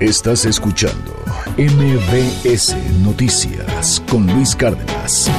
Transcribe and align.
Estás 0.00 0.44
escuchando 0.44 1.14
MBS 1.56 2.74
Noticias 3.04 4.02
con 4.10 4.26
Luis 4.26 4.56
Cárdenas. 4.56 5.30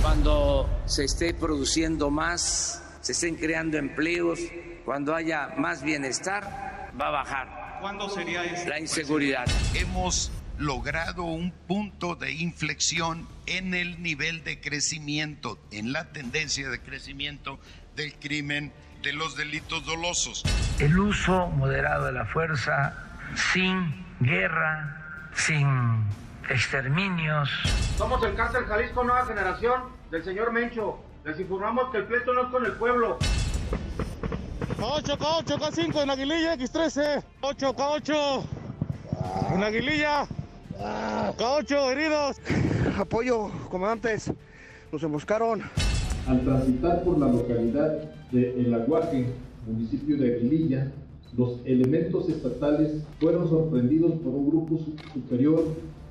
Cuando 0.00 0.70
se 0.86 1.04
esté 1.04 1.34
produciendo 1.34 2.12
más, 2.12 2.80
se 3.00 3.10
estén 3.10 3.34
creando 3.34 3.76
empleos, 3.76 4.38
cuando 4.84 5.16
haya 5.16 5.48
más 5.58 5.82
bienestar, 5.82 6.92
va 6.98 7.08
a 7.08 7.10
bajar. 7.10 7.78
¿Cuándo 7.80 8.08
sería 8.08 8.44
eso? 8.44 8.68
La 8.68 8.78
inseguridad. 8.78 9.46
Hemos 9.74 10.30
logrado 10.58 11.24
un 11.24 11.50
punto 11.50 12.14
de 12.14 12.30
inflexión 12.30 13.26
en 13.46 13.74
el 13.74 14.00
nivel 14.00 14.44
de 14.44 14.60
crecimiento, 14.60 15.58
en 15.72 15.92
la 15.92 16.12
tendencia 16.12 16.68
de 16.70 16.80
crecimiento 16.80 17.58
del 17.96 18.14
crimen 18.14 18.72
de 19.02 19.12
los 19.12 19.36
delitos 19.36 19.84
dolosos. 19.84 20.44
El 20.78 20.98
uso 20.98 21.48
moderado 21.48 22.06
de 22.06 22.12
la 22.12 22.24
fuerza 22.26 22.94
sin 23.52 24.06
guerra, 24.20 25.30
sin 25.34 26.04
exterminios. 26.48 27.50
Somos 27.98 28.22
el 28.24 28.34
cártel 28.34 28.64
Jalisco 28.66 29.02
Nueva 29.02 29.26
Generación 29.26 29.82
del 30.10 30.24
señor 30.24 30.52
Mencho. 30.52 30.98
Les 31.24 31.38
informamos 31.40 31.90
que 31.90 31.98
el 31.98 32.04
pleito 32.04 32.32
no 32.32 32.42
es 32.42 32.48
con 32.48 32.64
el 32.64 32.72
pueblo. 32.72 33.18
K8, 34.78 35.18
K8, 35.18 35.58
K5 35.58 36.02
en 36.02 36.10
Aguililla, 36.10 36.56
X13. 36.56 37.24
8, 37.40 37.76
K8 37.76 38.44
en 39.54 39.64
Aguililla. 39.64 40.26
K8 40.78 41.92
heridos. 41.92 42.40
Apoyo, 42.98 43.50
comandantes. 43.68 44.32
Nos 44.90 45.02
emboscaron. 45.02 45.62
Al 46.26 46.40
transitar 46.44 47.02
por 47.02 47.18
la 47.18 47.26
localidad 47.26 47.98
de 48.30 48.60
El 48.60 48.72
Aguaje, 48.74 49.26
municipio 49.66 50.16
de 50.16 50.36
Aguililla, 50.36 50.92
los 51.36 51.58
elementos 51.64 52.28
estatales 52.28 53.02
fueron 53.18 53.48
sorprendidos 53.48 54.12
por 54.20 54.34
un 54.34 54.48
grupo 54.48 54.78
superior 55.12 55.64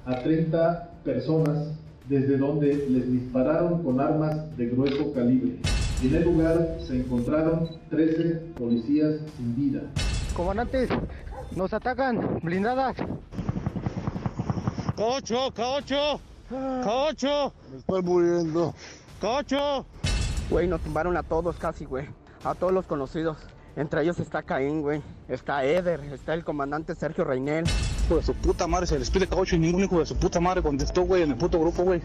a 0.06 0.22
30 0.22 0.90
personas 1.04 1.74
desde 2.10 2.38
donde 2.38 2.88
les 2.90 3.12
dispararon 3.12 3.84
con 3.84 4.02
armas 4.02 4.58
de 4.58 4.68
grueso 4.68 5.14
calibre. 5.14 5.58
En 6.04 6.16
el 6.16 6.24
lugar 6.24 6.78
se 6.86 6.98
encontraron 6.98 7.70
13 7.90 8.42
policías 8.58 9.22
sin 9.38 9.56
vida. 9.56 9.82
Comandantes, 10.36 10.90
nos 11.56 11.72
atacan, 11.74 12.40
blindadas. 12.42 12.98
K8, 14.98 15.54
K8, 15.54 16.20
K8. 16.50 17.54
Me 17.72 17.78
estoy 17.78 18.02
muriendo. 18.02 18.74
K8. 19.22 19.86
Güey, 20.52 20.68
nos 20.68 20.82
tumbaron 20.82 21.16
a 21.16 21.24
todos 21.24 21.56
casi, 21.56 21.86
güey. 21.86 22.10
A 22.44 22.54
todos 22.56 22.74
los 22.74 22.86
conocidos. 22.86 23.38
Entre 23.78 24.02
ellos 24.02 24.20
está 24.20 24.44
Caín, 24.44 24.82
güey. 24.82 25.02
Está 25.30 25.64
Eder, 25.64 26.02
está 26.12 26.34
el 26.34 26.44
comandante 26.44 26.94
Sergio 26.94 27.24
Reinel. 27.24 27.64
Hijo 28.12 28.18
de 28.18 28.26
su 28.26 28.36
puta 28.36 28.68
madre, 28.68 28.88
se 28.88 29.00
les 29.00 29.10
pide 29.10 29.26
K8 29.26 29.54
y 29.54 29.60
ningún 29.60 29.86
hijo 29.86 30.00
de 30.00 30.06
su 30.06 30.18
puta 30.18 30.42
madre 30.42 30.62
contestó, 30.62 31.04
güey, 31.04 31.22
en 31.22 31.32
el 31.32 31.38
puto 31.38 31.58
grupo, 31.62 31.84
güey. 31.84 32.02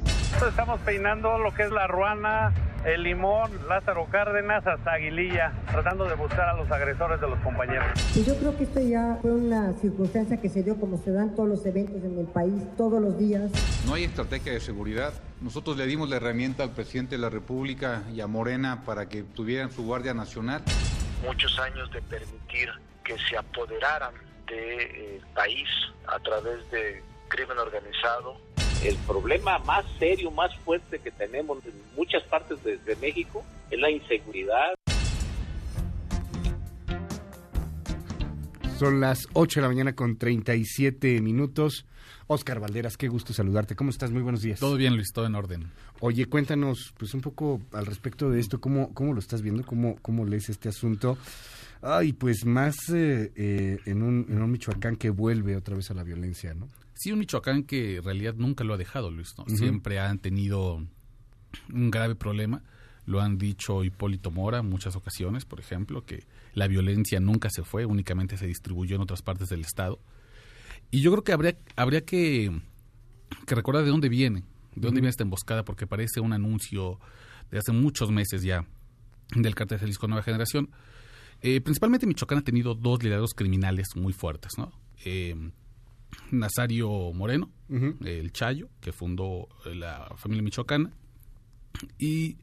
Estamos 0.49 0.79
peinando 0.83 1.37
lo 1.37 1.53
que 1.53 1.65
es 1.65 1.73
la 1.73 1.89
Ruana, 1.89 2.55
el 2.85 3.03
Limón, 3.03 3.51
Lázaro 3.69 4.07
Cárdenas 4.09 4.65
hasta 4.65 4.93
Aguililla, 4.93 5.53
tratando 5.69 6.05
de 6.05 6.15
buscar 6.15 6.51
a 6.51 6.55
los 6.55 6.71
agresores 6.71 7.21
de 7.21 7.29
los 7.29 7.41
compañeros. 7.41 7.87
Y 8.15 8.23
yo 8.23 8.37
creo 8.37 8.57
que 8.57 8.63
esto 8.63 8.79
ya 8.79 9.19
fue 9.21 9.33
una 9.33 9.73
circunstancia 9.81 10.41
que 10.41 10.49
se 10.49 10.63
dio 10.63 10.79
como 10.79 10.97
se 10.97 11.11
dan 11.11 11.35
todos 11.35 11.49
los 11.49 11.67
eventos 11.67 11.97
en 12.05 12.21
el 12.21 12.27
país, 12.27 12.63
todos 12.77 13.03
los 13.03 13.19
días. 13.19 13.51
No 13.85 13.95
hay 13.95 14.05
estrategia 14.05 14.53
de 14.53 14.61
seguridad. 14.61 15.13
Nosotros 15.41 15.77
le 15.77 15.87
dimos 15.87 16.09
la 16.09 16.19
herramienta 16.19 16.63
al 16.63 16.71
presidente 16.71 17.17
de 17.17 17.23
la 17.23 17.31
República 17.31 18.05
y 18.15 18.21
a 18.21 18.29
Morena 18.29 18.85
para 18.87 19.09
que 19.09 19.25
tuvieran 19.25 19.73
su 19.73 19.85
Guardia 19.85 20.15
Nacional. 20.15 20.63
Muchos 21.27 21.59
años 21.59 21.91
de 21.91 22.01
permitir 22.03 22.71
que 23.03 23.17
se 23.29 23.37
apoderaran 23.37 24.13
de, 24.47 24.83
eh, 24.83 25.21
país 25.35 25.69
a 26.07 26.19
través 26.19 26.71
de 26.71 27.03
crimen 27.29 27.59
organizado. 27.59 28.37
El 28.85 28.97
problema 29.07 29.59
más 29.61 29.85
serio, 29.99 30.31
más 30.31 30.57
fuerte 30.59 30.99
que 30.99 31.11
tenemos 31.11 31.65
en 31.65 31.73
muchas 31.97 32.23
partes 32.25 32.63
de, 32.63 32.77
de 32.79 32.97
México 32.97 33.45
es 33.71 33.79
la 33.79 33.91
inseguridad. 33.91 34.75
Son 38.79 39.01
las 39.01 39.27
8 39.33 39.61
de 39.61 39.63
la 39.63 39.69
mañana 39.69 39.95
con 39.95 40.19
37 40.19 41.23
minutos. 41.23 41.87
Oscar 42.27 42.61
Valderas, 42.61 42.97
qué 42.97 43.09
gusto 43.09 43.33
saludarte. 43.33 43.75
¿Cómo 43.75 43.89
estás? 43.91 44.11
Muy 44.11 44.21
buenos 44.21 44.43
días. 44.43 44.61
Todo 44.61 44.77
bien, 44.77 44.97
Luis, 44.97 45.13
todo 45.15 45.27
en 45.27 45.35
orden. 45.35 45.71
Oye, 46.01 46.27
cuéntanos 46.27 46.93
pues 46.99 47.15
un 47.15 47.23
poco 47.23 47.63
al 47.73 47.87
respecto 47.87 48.29
de 48.29 48.39
esto, 48.41 48.61
cómo, 48.61 48.93
cómo 48.93 49.15
lo 49.15 49.21
estás 49.21 49.41
viendo, 49.41 49.65
cómo, 49.65 49.97
cómo 50.03 50.27
lees 50.27 50.51
este 50.51 50.69
asunto. 50.69 51.17
Ay, 51.83 52.13
pues 52.13 52.45
más 52.45 52.77
eh, 52.91 53.33
eh, 53.37 53.79
en, 53.87 54.03
un, 54.03 54.27
en 54.29 54.43
un 54.43 54.51
Michoacán 54.51 54.97
que 54.97 55.11
vuelve 55.11 55.57
otra 55.57 55.77
vez 55.77 55.91
a 55.91 55.95
la 55.95 56.03
violencia, 56.03 56.55
¿no? 56.55 56.69
Sí, 56.95 57.13
un 57.13 57.19
Michoacán 57.19 57.65
que 57.65 57.97
en 57.97 58.05
realidad 58.05 58.35
nunca 58.37 58.65
lo 58.65 58.75
ha 58.75 58.77
dejado, 58.79 59.11
Luis, 59.11 59.35
¿no? 59.37 59.45
Uh 59.45 59.49
-huh. 59.49 59.57
Siempre 59.57 59.99
han 59.99 60.19
tenido 60.19 60.83
un 61.73 61.91
grave 61.91 62.15
problema. 62.15 62.63
Lo 63.05 63.21
han 63.21 63.39
dicho 63.39 63.85
Hipólito 63.85 64.31
Mora 64.31 64.59
en 64.59 64.69
muchas 64.69 64.97
ocasiones, 64.97 65.45
por 65.45 65.61
ejemplo, 65.61 66.05
que 66.05 66.25
la 66.55 66.67
violencia 66.67 67.21
nunca 67.21 67.51
se 67.51 67.63
fue, 67.63 67.85
únicamente 67.85 68.37
se 68.37 68.47
distribuyó 68.47 68.97
en 68.97 69.03
otras 69.03 69.23
partes 69.23 69.49
del 69.49 69.61
Estado. 69.61 70.01
Y 70.91 71.03
yo 71.03 71.13
creo 71.13 71.23
que 71.23 71.33
habría, 71.33 71.57
habría 71.77 72.05
que, 72.05 72.51
que 73.47 73.55
recordar 73.55 73.85
de 73.85 73.91
dónde 73.91 74.09
viene, 74.09 74.41
de 74.41 74.47
dónde 74.75 74.87
uh 74.87 74.91
-huh. 74.91 74.93
viene 74.95 75.09
esta 75.09 75.23
emboscada, 75.23 75.65
porque 75.65 75.87
parece 75.87 76.21
un 76.21 76.33
anuncio 76.33 76.99
de 77.51 77.59
hace 77.59 77.73
muchos 77.73 78.11
meses 78.11 78.43
ya 78.43 78.67
del 79.37 79.55
cártel 79.55 79.79
Jalisco 79.79 80.09
Nueva 80.09 80.23
Generación. 80.23 80.71
Eh, 81.43 81.61
principalmente 81.61 82.07
Michoacán 82.07 82.39
ha 82.39 82.43
tenido 82.45 82.75
dos 82.75 83.03
liderazgos 83.03 83.35
criminales 83.35 83.89
muy 83.95 84.13
fuertes, 84.13 84.53
¿no? 84.59 84.73
Eh, 85.05 85.35
Nazario 86.31 87.13
Moreno, 87.13 87.51
uh 87.69 87.75
-huh. 87.75 88.07
el 88.07 88.33
Chayo, 88.33 88.69
que 88.81 88.93
fundó 88.93 89.49
la 89.65 90.13
familia 90.17 90.43
michoacana, 90.43 90.93
y, 91.99 92.39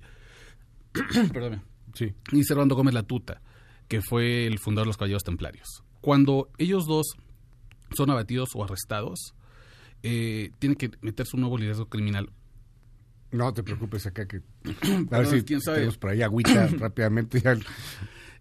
sí. 1.93 2.13
y 2.31 2.43
Servando 2.43 2.75
Gómez 2.75 2.93
Latuta, 2.93 3.41
que 3.87 4.01
fue 4.01 4.45
el 4.45 4.59
fundador 4.59 4.85
de 4.85 4.89
los 4.89 4.97
Caballeros 4.97 5.23
Templarios. 5.23 5.83
Cuando 6.01 6.49
ellos 6.57 6.85
dos 6.85 7.07
son 7.95 8.09
abatidos 8.09 8.49
o 8.55 8.63
arrestados, 8.63 9.33
eh, 10.03 10.51
tiene 10.59 10.75
que 10.75 10.91
meterse 11.01 11.35
un 11.35 11.41
nuevo 11.41 11.57
liderazgo 11.57 11.87
criminal. 11.87 12.29
No 13.31 13.53
te 13.53 13.63
preocupes 13.63 14.05
acá 14.05 14.27
que 14.27 14.41
a 15.11 15.17
ver 15.17 15.27
si 15.27 15.43
¿quién 15.43 15.61
sabe? 15.61 15.77
tenemos 15.77 15.97
por 15.97 16.11
ahí 16.11 16.21
agüita 16.21 16.67
rápidamente. 16.77 17.41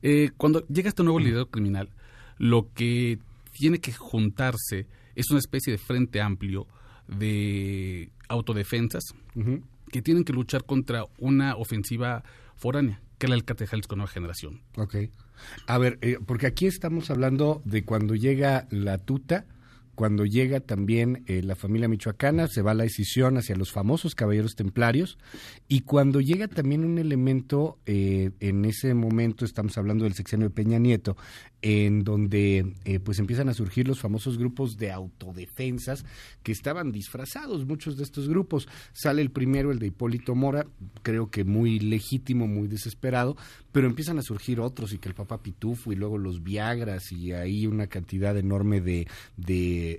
Eh, 0.02 0.30
cuando 0.36 0.66
llega 0.66 0.88
este 0.88 1.02
nuevo 1.02 1.18
liderazgo 1.18 1.50
criminal, 1.50 1.88
lo 2.38 2.72
que 2.74 3.18
tiene 3.52 3.78
que 3.78 3.92
juntarse 3.92 4.86
es 5.14 5.30
una 5.30 5.38
especie 5.38 5.72
de 5.72 5.78
frente 5.78 6.20
amplio 6.20 6.66
de 7.06 8.10
autodefensas 8.28 9.14
uh 9.34 9.40
-huh. 9.40 9.62
que 9.90 10.02
tienen 10.02 10.24
que 10.24 10.32
luchar 10.32 10.64
contra 10.64 11.04
una 11.18 11.56
ofensiva 11.56 12.24
foránea, 12.56 13.00
que 13.18 13.26
era 13.26 13.34
el 13.34 13.44
cártel 13.44 13.68
Jalisco 13.68 13.96
Nueva 13.96 14.10
Generación. 14.10 14.60
Ok. 14.76 14.96
A 15.66 15.78
ver, 15.78 15.98
eh, 16.00 16.18
porque 16.24 16.46
aquí 16.46 16.66
estamos 16.66 17.10
hablando 17.10 17.62
de 17.64 17.84
cuando 17.84 18.14
llega 18.14 18.66
la 18.70 18.98
tuta, 18.98 19.46
cuando 19.94 20.24
llega 20.24 20.60
también 20.60 21.22
eh, 21.26 21.42
la 21.42 21.54
familia 21.54 21.88
michoacana, 21.88 22.48
se 22.48 22.62
va 22.62 22.74
la 22.74 22.84
decisión 22.84 23.36
hacia 23.36 23.56
los 23.56 23.72
famosos 23.72 24.14
caballeros 24.14 24.54
templarios, 24.54 25.18
y 25.68 25.80
cuando 25.80 26.20
llega 26.20 26.48
también 26.48 26.84
un 26.84 26.98
elemento, 26.98 27.78
eh, 27.86 28.30
en 28.40 28.64
ese 28.64 28.94
momento 28.94 29.44
estamos 29.44 29.76
hablando 29.76 30.04
del 30.04 30.14
sexenio 30.14 30.48
de 30.48 30.54
Peña 30.54 30.78
Nieto, 30.78 31.16
en 31.60 32.02
donde 32.02 32.74
eh, 32.84 32.98
pues 32.98 33.18
empiezan 33.18 33.48
a 33.48 33.54
surgir 33.54 33.86
los 33.86 34.00
famosos 34.00 34.36
grupos 34.38 34.76
de 34.76 34.90
autodefensas 34.90 36.04
que 36.42 36.52
estaban 36.52 36.90
disfrazados, 36.90 37.66
muchos 37.66 37.96
de 37.96 38.02
estos 38.02 38.28
grupos. 38.28 38.68
Sale 38.92 39.22
el 39.22 39.30
primero, 39.30 39.70
el 39.70 39.78
de 39.78 39.86
Hipólito 39.88 40.34
Mora, 40.34 40.66
creo 41.02 41.30
que 41.30 41.44
muy 41.44 41.78
legítimo, 41.78 42.48
muy 42.48 42.66
desesperado, 42.66 43.36
pero 43.70 43.86
empiezan 43.86 44.18
a 44.18 44.22
surgir 44.22 44.58
otros 44.58 44.92
y 44.92 44.98
que 44.98 45.08
el 45.08 45.14
Papa 45.14 45.42
Pitufo 45.42 45.92
y 45.92 45.96
luego 45.96 46.18
los 46.18 46.42
Viagras 46.42 47.12
y 47.12 47.32
ahí 47.32 47.66
una 47.66 47.86
cantidad 47.86 48.36
enorme 48.36 48.80
de 48.80 49.06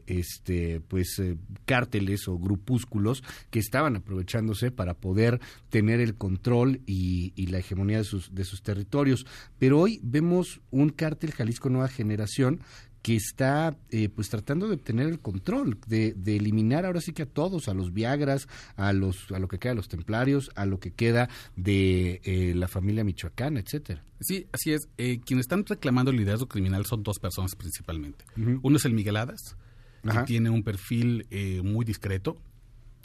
este 0.08 0.82
pues 0.88 1.20
eh, 1.20 1.38
cárteles 1.66 2.28
o 2.28 2.38
grupúsculos 2.38 3.24
que 3.50 3.60
estaban 3.60 3.96
aprovechándose 3.96 4.72
para 4.72 4.94
poder 4.94 5.40
tener 5.70 6.00
el 6.00 6.16
control 6.16 6.82
y, 6.86 7.34
y 7.36 7.48
la 7.48 7.60
hegemonía 7.60 7.98
de 7.98 8.04
sus, 8.04 8.34
de 8.34 8.46
sus 8.46 8.62
territorios. 8.62 9.26
Pero 9.60 9.80
hoy 9.80 10.00
vemos 10.04 10.62
un 10.72 10.90
cártel 10.90 11.32
Jalisco 11.32 11.70
Nueva 11.70 11.88
Generación 11.88 12.62
que 13.04 13.18
está 13.18 13.78
eh, 13.92 14.08
pues 14.08 14.30
tratando 14.30 14.68
de 14.68 14.76
obtener 14.76 15.08
el 15.08 15.20
control, 15.20 15.78
de, 15.88 16.14
de, 16.16 16.38
eliminar 16.38 16.86
ahora 16.86 17.02
sí 17.02 17.12
que 17.12 17.24
a 17.24 17.26
todos, 17.26 17.68
a 17.68 17.74
los 17.74 17.94
Viagras, 17.94 18.48
a 18.78 18.94
los 18.94 19.30
a 19.32 19.40
lo 19.40 19.50
que 19.50 19.60
queda 19.60 19.74
de 19.74 19.76
los 19.76 19.90
templarios, 19.90 20.50
a 20.56 20.66
lo 20.66 20.80
que 20.80 20.92
queda 20.92 21.30
de 21.58 22.22
eh, 22.24 22.54
la 22.56 22.70
familia 22.70 23.04
michoacana, 23.04 23.60
etcétera. 23.60 24.04
Sí, 24.22 24.48
así 24.54 24.72
es. 24.72 24.88
Eh, 24.98 25.20
quienes 25.20 25.44
están 25.44 25.66
reclamando 25.66 26.12
el 26.12 26.18
liderazgo 26.18 26.48
criminal 26.48 26.86
son 26.86 27.04
dos 27.04 27.20
personas 27.20 27.56
principalmente. 27.56 28.24
Uh 28.38 28.40
-huh. 28.40 28.60
Uno 28.64 28.78
es 28.78 28.86
el 28.86 28.94
Miguel 28.94 29.18
Hadas, 29.18 29.58
Ajá. 30.04 30.22
que 30.22 30.28
tiene 30.28 30.50
un 30.50 30.64
perfil 30.64 31.28
muy 31.64 31.86
discreto, 31.86 32.38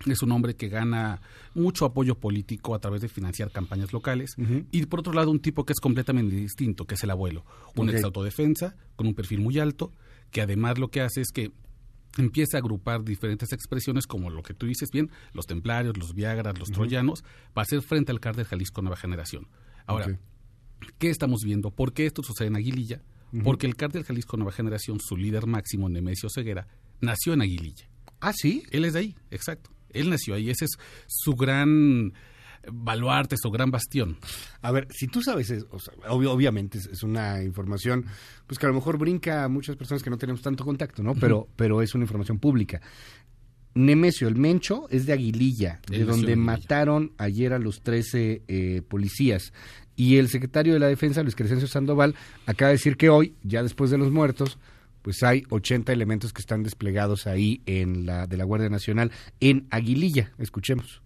es 0.06 0.22
un 0.22 0.30
hombre 0.30 0.54
que 0.54 0.68
gana 0.68 1.20
mucho 1.54 1.84
apoyo 1.84 2.14
político 2.16 2.74
a 2.74 2.78
través 2.78 3.00
de 3.00 3.08
financiar 3.08 3.50
campañas 3.50 3.92
locales. 3.92 4.34
Uh 4.38 4.42
-huh. 4.42 4.66
Y 4.70 4.86
por 4.86 5.00
otro 5.00 5.12
lado, 5.12 5.30
un 5.30 5.40
tipo 5.40 5.64
que 5.64 5.72
es 5.72 5.80
completamente 5.80 6.36
distinto, 6.36 6.84
que 6.84 6.94
es 6.94 7.02
el 7.02 7.10
abuelo. 7.10 7.44
Un 7.74 7.88
okay. 7.88 7.96
ex 7.96 8.04
autodefensa, 8.04 8.76
con 8.94 9.08
un 9.08 9.14
perfil 9.14 9.40
muy 9.40 9.58
alto, 9.58 9.92
que 10.30 10.40
además 10.40 10.78
lo 10.78 10.88
que 10.88 11.00
hace 11.00 11.20
es 11.20 11.30
que 11.32 11.50
empieza 12.16 12.56
a 12.56 12.60
agrupar 12.60 13.02
diferentes 13.04 13.52
expresiones 13.52 14.06
como 14.06 14.30
lo 14.30 14.42
que 14.42 14.54
tú 14.54 14.66
dices 14.66 14.90
bien, 14.92 15.10
los 15.32 15.46
templarios, 15.46 15.96
los 15.96 16.14
viagras, 16.14 16.58
los 16.58 16.70
troyanos, 16.70 17.24
para 17.52 17.64
hacer 17.64 17.82
frente 17.82 18.12
al 18.12 18.20
cártel 18.20 18.44
Jalisco 18.44 18.82
Nueva 18.82 18.96
Generación. 18.96 19.48
Ahora, 19.86 20.18
¿qué 20.98 21.10
estamos 21.10 21.42
viendo? 21.44 21.70
¿Por 21.70 21.92
qué 21.92 22.06
esto 22.06 22.22
sucede 22.22 22.48
en 22.48 22.56
Aguililla? 22.56 23.02
Porque 23.44 23.66
el 23.66 23.74
cártel 23.76 24.04
Jalisco 24.04 24.36
Nueva 24.36 24.52
Generación, 24.52 25.00
su 25.00 25.16
líder 25.16 25.46
máximo, 25.46 25.88
Nemesio 25.88 26.28
Ceguera, 26.30 26.66
nació 27.00 27.34
en 27.34 27.42
Aguililla. 27.42 27.88
Ah, 28.20 28.32
sí. 28.32 28.62
Él 28.70 28.84
es 28.84 28.94
de 28.94 29.00
ahí, 29.00 29.16
exacto. 29.30 29.70
Él 29.90 30.10
nació 30.10 30.34
ahí, 30.34 30.50
ese 30.50 30.66
es 30.66 30.72
su 31.06 31.34
gran 31.34 32.12
baluarte, 32.72 33.36
su 33.36 33.50
gran 33.50 33.70
bastión. 33.70 34.18
A 34.62 34.72
ver, 34.72 34.88
si 34.90 35.06
tú 35.08 35.22
sabes, 35.22 35.52
obviamente 36.08 36.78
es, 36.78 37.02
una 37.02 37.42
información, 37.42 38.06
pues 38.46 38.58
que 38.58 38.66
a 38.66 38.68
lo 38.68 38.74
mejor 38.74 38.98
brinca 38.98 39.44
a 39.44 39.48
muchas 39.48 39.76
personas 39.76 40.02
que 40.02 40.10
no 40.10 40.18
tenemos 40.18 40.42
tanto 40.42 40.64
contacto, 40.64 41.02
¿no? 41.02 41.14
Pero, 41.14 41.48
pero 41.56 41.82
es 41.82 41.94
una 41.94 42.04
información 42.04 42.38
pública. 42.38 42.80
Nemesio, 43.74 44.28
el 44.28 44.36
Mencho, 44.36 44.88
es 44.90 45.06
de 45.06 45.12
Aguililla, 45.12 45.80
de 45.88 46.04
donde 46.04 46.34
mataron 46.36 47.12
ayer 47.16 47.52
a 47.52 47.58
los 47.58 47.82
13 47.82 48.42
eh, 48.48 48.82
policías. 48.86 49.52
Y 49.94 50.16
el 50.16 50.28
secretario 50.28 50.72
de 50.72 50.78
la 50.78 50.86
Defensa, 50.86 51.22
Luis 51.22 51.36
Crescencio 51.36 51.68
Sandoval, 51.68 52.14
acaba 52.46 52.70
de 52.70 52.74
decir 52.74 52.96
que 52.96 53.08
hoy, 53.08 53.34
ya 53.42 53.62
después 53.62 53.90
de 53.90 53.98
los 53.98 54.10
muertos, 54.10 54.58
pues 55.02 55.22
hay 55.22 55.44
80 55.50 55.92
elementos 55.92 56.32
que 56.32 56.40
están 56.40 56.62
desplegados 56.62 57.26
ahí 57.26 57.62
en 57.66 58.06
la 58.06 58.26
de 58.26 58.36
la 58.36 58.44
Guardia 58.44 58.68
Nacional 58.68 59.12
en 59.40 59.66
Aguililla. 59.70 60.32
Escuchemos. 60.38 61.02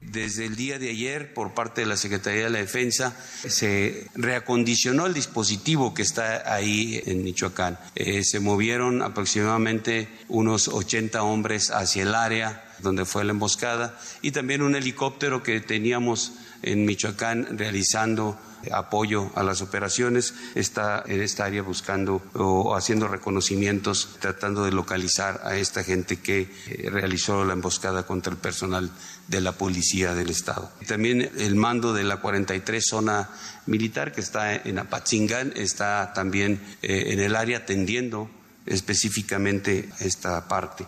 Desde 0.00 0.44
el 0.44 0.54
día 0.54 0.78
de 0.78 0.90
ayer, 0.90 1.32
por 1.32 1.54
parte 1.54 1.80
de 1.80 1.86
la 1.86 1.96
Secretaría 1.96 2.44
de 2.44 2.50
la 2.50 2.58
Defensa, 2.58 3.16
se 3.46 4.06
reacondicionó 4.14 5.06
el 5.06 5.14
dispositivo 5.14 5.94
que 5.94 6.02
está 6.02 6.52
ahí 6.52 7.00
en 7.06 7.24
Michoacán. 7.24 7.78
Eh, 7.94 8.22
se 8.22 8.38
movieron 8.38 9.00
aproximadamente 9.02 10.08
unos 10.28 10.68
80 10.68 11.22
hombres 11.22 11.70
hacia 11.70 12.02
el 12.02 12.14
área 12.14 12.64
donde 12.80 13.06
fue 13.06 13.24
la 13.24 13.30
emboscada 13.30 13.98
y 14.20 14.32
también 14.32 14.60
un 14.60 14.76
helicóptero 14.76 15.42
que 15.42 15.60
teníamos 15.60 16.32
en 16.64 16.84
Michoacán 16.84 17.58
realizando 17.58 18.38
apoyo 18.72 19.30
a 19.34 19.42
las 19.42 19.60
operaciones, 19.62 20.34
está 20.54 21.02
en 21.06 21.20
esta 21.20 21.44
área 21.44 21.62
buscando 21.62 22.22
o 22.34 22.74
haciendo 22.74 23.08
reconocimientos, 23.08 24.16
tratando 24.20 24.64
de 24.64 24.72
localizar 24.72 25.40
a 25.44 25.56
esta 25.56 25.84
gente 25.84 26.18
que 26.18 26.50
eh, 26.68 26.88
realizó 26.90 27.44
la 27.44 27.52
emboscada 27.52 28.06
contra 28.06 28.32
el 28.32 28.38
personal 28.38 28.90
de 29.28 29.40
la 29.40 29.52
Policía 29.52 30.14
del 30.14 30.30
Estado. 30.30 30.70
También 30.86 31.30
el 31.36 31.54
mando 31.56 31.92
de 31.92 32.04
la 32.04 32.18
43 32.18 32.84
zona 32.84 33.30
militar 33.66 34.12
que 34.12 34.20
está 34.20 34.54
en 34.54 34.78
Apatzingán 34.78 35.52
está 35.56 36.12
también 36.14 36.60
eh, 36.82 37.12
en 37.12 37.20
el 37.20 37.36
área 37.36 37.58
atendiendo 37.58 38.30
específicamente 38.66 39.88
esta 40.00 40.46
parte. 40.48 40.86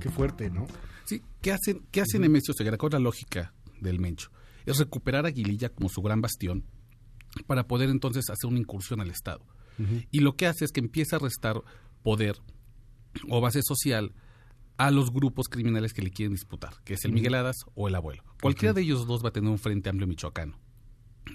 Qué 0.00 0.10
fuerte, 0.10 0.50
¿no? 0.50 0.66
Sí, 1.04 1.22
¿qué 1.40 1.52
hacen, 1.52 1.86
qué 1.90 2.00
hacen 2.00 2.16
en 2.16 2.32
Nemesio 2.32 2.54
Segura? 2.54 2.76
Con 2.76 2.90
la 2.90 2.98
lógica 2.98 3.52
del 3.86 4.00
Mencho 4.00 4.30
es 4.66 4.78
recuperar 4.78 5.24
a 5.24 5.28
Aguililla 5.28 5.70
como 5.70 5.88
su 5.88 6.02
gran 6.02 6.20
bastión 6.20 6.64
para 7.46 7.66
poder 7.66 7.88
entonces 7.88 8.28
hacer 8.30 8.48
una 8.48 8.58
incursión 8.58 9.00
al 9.00 9.10
Estado. 9.10 9.44
Y 10.10 10.20
lo 10.20 10.36
que 10.36 10.46
hace 10.46 10.64
es 10.64 10.72
que 10.72 10.80
empieza 10.80 11.16
a 11.16 11.18
restar 11.18 11.60
poder 12.02 12.36
o 13.28 13.42
base 13.42 13.60
social 13.62 14.12
a 14.78 14.90
los 14.90 15.12
grupos 15.12 15.48
criminales 15.48 15.92
que 15.92 16.02
le 16.02 16.10
quieren 16.10 16.32
disputar, 16.32 16.74
que 16.84 16.94
es 16.94 17.04
el 17.04 17.12
Migueladas 17.12 17.56
o 17.74 17.88
el 17.88 17.94
abuelo. 17.94 18.22
Cualquiera 18.40 18.72
de 18.72 18.82
ellos 18.82 19.06
dos 19.06 19.22
va 19.22 19.28
a 19.28 19.32
tener 19.32 19.50
un 19.50 19.58
frente 19.58 19.90
amplio 19.90 20.06
michoacano 20.06 20.58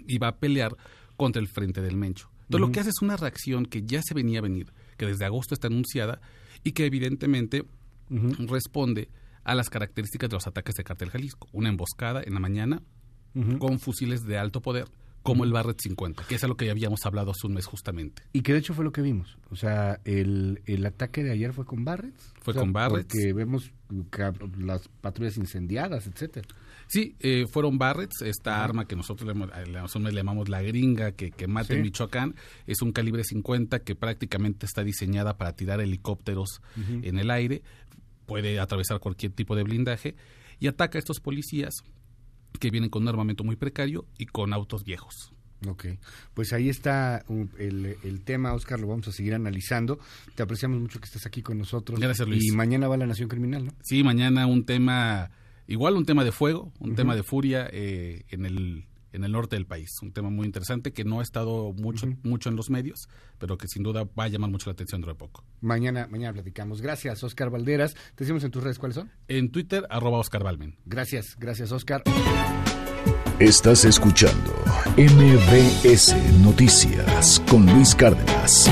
y 0.08 0.18
va 0.18 0.30
a 0.30 0.38
pelear 0.40 0.76
contra 1.18 1.40
el 1.40 1.48
frente 1.48 1.82
del 1.82 1.98
Mencho. 1.98 2.32
Entonces 2.44 2.68
lo 2.68 2.72
que 2.72 2.80
hace 2.80 2.90
es 2.90 3.02
una 3.02 3.16
reacción 3.16 3.66
que 3.66 3.84
ya 3.84 4.02
se 4.02 4.14
venía 4.14 4.40
a 4.40 4.42
venir, 4.42 4.74
que 4.98 5.06
desde 5.06 5.26
agosto 5.26 5.54
está 5.54 5.68
anunciada 5.68 6.20
y 6.64 6.72
que 6.72 6.86
evidentemente 6.86 7.64
responde 8.10 9.10
a 9.44 9.56
las 9.56 9.70
características 9.70 10.30
de 10.30 10.36
los 10.36 10.48
ataques 10.48 10.76
de 10.76 10.84
Cartel 10.84 11.10
Jalisco. 11.10 11.48
Una 11.52 11.70
emboscada 11.70 12.22
en 12.24 12.34
la 12.34 12.40
mañana, 12.40 12.82
con 13.60 13.80
fusiles 13.80 14.24
de 14.24 14.38
alto 14.38 14.62
poder 14.62 14.88
como 15.24 15.44
el 15.44 15.52
Barrett 15.52 15.80
50, 15.80 16.24
que 16.24 16.36
es 16.36 16.44
a 16.44 16.48
lo 16.48 16.56
que 16.56 16.66
ya 16.66 16.72
habíamos 16.72 17.06
hablado 17.06 17.32
hace 17.32 17.46
un 17.46 17.54
mes 17.54 17.66
justamente. 17.66 18.24
Y 18.34 18.42
que 18.42 18.54
de 18.54 18.60
hecho 18.60 18.74
fue 18.74 18.84
lo 18.84 18.92
que 18.92 19.02
vimos. 19.02 19.38
O 19.52 19.56
sea, 19.56 20.00
el, 20.04 20.62
el 20.66 20.86
ataque 20.86 21.24
de 21.24 21.32
ayer 21.32 21.54
fue 21.54 21.66
con 21.66 21.86
Barretts. 21.86 22.34
Fue 22.42 22.54
con 22.54 22.74
Barretts. 22.74 23.14
Porque 23.14 23.34
vemos 23.34 23.72
las 24.58 24.88
patrullas 24.88 25.38
incendiadas, 25.38 26.08
etcétera. 26.08 26.48
Sí, 26.88 27.16
eh, 27.20 27.46
fueron 27.48 27.78
Barretts, 27.78 28.22
esta 28.24 28.64
arma 28.64 28.86
que 28.86 28.96
nosotros 28.96 29.34
le, 29.34 30.12
llamamos 30.12 30.50
la 30.50 30.62
gringa, 30.62 31.12
que, 31.14 31.32
que 31.32 31.48
mata 31.48 31.74
en 31.74 31.84
Michoacán, 31.84 32.36
es 32.68 32.82
un 32.82 32.92
calibre 32.92 33.24
50 33.24 33.80
que 33.80 33.96
prácticamente 33.96 34.66
está 34.66 34.84
diseñada 34.84 35.38
para 35.38 35.54
tirar 35.54 35.80
helicópteros 35.80 36.62
en 36.76 37.18
el 37.18 37.32
aire, 37.32 37.62
puede 38.32 38.62
atravesar 38.62 39.02
cualquier 39.02 39.34
tipo 39.34 39.58
de 39.58 39.64
blindaje 39.64 40.16
y 40.58 40.68
ataca 40.68 40.98
a 40.98 41.00
estos 41.00 41.20
policías 41.20 41.84
que 42.62 42.70
vienen 42.70 42.90
con 42.90 43.02
un 43.02 43.10
armamento 43.10 43.44
muy 43.44 43.58
precario 43.58 44.06
y 44.18 44.26
con 44.26 44.54
autos 44.54 44.86
viejos. 44.86 45.34
Ok, 45.68 45.88
pues 46.34 46.54
ahí 46.54 46.70
está 46.70 47.26
el, 47.60 47.98
el, 48.02 48.24
tema, 48.24 48.54
Oscar, 48.54 48.80
lo 48.80 48.88
vamos 48.88 49.10
a 49.10 49.12
seguir 49.12 49.34
analizando. 49.34 50.00
Te 50.34 50.44
apreciamos 50.44 50.80
mucho 50.80 51.02
que 51.02 51.08
estés 51.08 51.26
aquí 51.26 51.42
con 51.42 51.58
nosotros. 51.58 52.00
Gracias, 52.00 52.26
Luis. 52.26 52.46
Y 52.46 52.56
mañana 52.56 52.88
va 52.88 52.96
la 52.96 53.06
Nación 53.06 53.28
Criminal, 53.28 53.66
¿no? 53.66 53.74
Sí, 53.82 54.02
mañana 54.02 54.48
un 54.48 54.66
tema, 54.66 55.30
igual 55.68 55.98
un 55.98 56.06
tema 56.06 56.24
de 56.24 56.32
fuego, 56.32 56.72
un 56.80 56.96
tema 56.96 57.18
de 57.18 57.24
furia 57.24 57.68
eh, 57.70 58.24
en 58.30 58.46
el 58.46 58.86
en 59.14 59.24
el 59.24 59.32
norte 59.32 59.56
del 59.56 59.66
país. 59.66 60.02
Un 60.02 60.12
tema 60.12 60.30
muy 60.30 60.46
interesante 60.46 60.94
que 60.94 61.04
no 61.04 61.20
ha 61.20 61.24
estado 61.24 61.74
mucho, 61.74 62.08
mucho 62.24 62.50
en 62.50 62.56
los 62.56 62.70
medios, 62.70 63.10
pero 63.38 63.58
que 63.58 63.68
sin 63.68 63.84
duda 63.84 64.04
va 64.18 64.26
a 64.26 64.28
llamar 64.28 64.50
mucho 64.50 64.70
la 64.70 64.74
atención 64.74 65.02
dentro 65.02 65.14
de 65.14 65.20
poco. 65.20 65.44
Mañana, 65.62 66.08
mañana 66.08 66.34
platicamos. 66.34 66.82
Gracias, 66.82 67.24
Oscar 67.24 67.50
Valderas. 67.50 67.94
Te 68.16 68.24
decimos 68.24 68.44
en 68.44 68.52
tus 68.52 68.64
redes 68.64 68.80
cuáles 68.80 68.96
son. 68.96 69.12
En 69.28 69.52
Twitter, 69.52 69.86
arroba 69.90 70.20
Oscar 70.20 70.44
Valmen. 70.44 70.78
Gracias, 70.86 71.36
gracias, 71.40 71.72
Oscar. 71.72 72.04
Estás 73.40 73.86
escuchando 73.86 74.54
MBS 74.98 76.16
Noticias 76.44 77.42
con 77.50 77.66
Luis 77.66 77.96
Cárdenas. 77.96 78.70